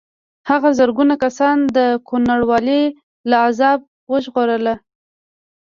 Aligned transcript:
هغه 0.49 0.69
زرګونه 0.79 1.15
کسان 1.23 1.57
د 1.77 1.79
کوڼوالي 2.07 2.81
له 3.29 3.37
عذابه 3.47 3.87
وژغورل. 4.11 4.67